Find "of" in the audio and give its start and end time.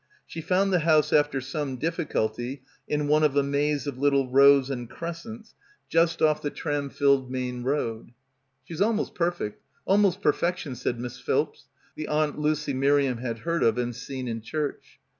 3.21-3.35, 3.85-3.99, 13.61-13.77